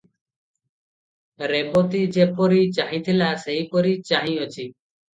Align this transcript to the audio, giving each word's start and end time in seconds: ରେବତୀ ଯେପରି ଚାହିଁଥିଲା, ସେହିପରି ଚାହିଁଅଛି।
ରେବତୀ 1.51 2.03
ଯେପରି 2.17 2.65
ଚାହିଁଥିଲା, 2.81 3.31
ସେହିପରି 3.47 3.97
ଚାହିଁଅଛି। 4.13 4.71